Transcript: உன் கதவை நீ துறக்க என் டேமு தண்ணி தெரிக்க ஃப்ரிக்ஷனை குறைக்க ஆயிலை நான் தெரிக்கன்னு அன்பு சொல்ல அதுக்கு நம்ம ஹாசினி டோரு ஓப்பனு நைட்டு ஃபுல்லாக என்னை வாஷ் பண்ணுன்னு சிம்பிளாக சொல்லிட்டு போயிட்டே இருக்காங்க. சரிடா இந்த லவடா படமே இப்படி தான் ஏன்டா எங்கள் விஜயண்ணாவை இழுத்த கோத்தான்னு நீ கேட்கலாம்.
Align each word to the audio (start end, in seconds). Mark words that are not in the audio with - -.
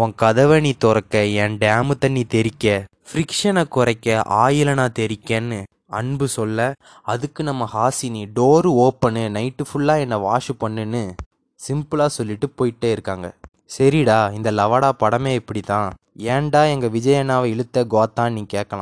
உன் 0.00 0.12
கதவை 0.20 0.56
நீ 0.60 0.70
துறக்க 0.82 1.22
என் 1.42 1.56
டேமு 1.62 1.94
தண்ணி 2.02 2.22
தெரிக்க 2.34 2.66
ஃப்ரிக்ஷனை 3.08 3.64
குறைக்க 3.74 4.22
ஆயிலை 4.42 4.74
நான் 4.78 4.94
தெரிக்கன்னு 4.98 5.58
அன்பு 5.98 6.26
சொல்ல 6.28 6.58
அதுக்கு 7.12 7.42
நம்ம 7.42 7.66
ஹாசினி 7.72 8.22
டோரு 8.38 8.70
ஓப்பனு 8.84 9.24
நைட்டு 9.36 9.64
ஃபுல்லாக 9.68 10.04
என்னை 10.04 10.18
வாஷ் 10.26 10.50
பண்ணுன்னு 10.62 11.02
சிம்பிளாக 11.60 12.16
சொல்லிட்டு 12.16 12.48
போயிட்டே 12.58 12.90
இருக்காங்க. 12.94 13.26
சரிடா 13.74 14.18
இந்த 14.36 14.48
லவடா 14.60 14.90
படமே 15.02 15.34
இப்படி 15.40 15.60
தான் 15.72 15.90
ஏன்டா 16.34 16.62
எங்கள் 16.74 16.94
விஜயண்ணாவை 16.96 17.50
இழுத்த 17.54 17.84
கோத்தான்னு 17.94 18.36
நீ 18.36 18.44
கேட்கலாம். 18.46 18.80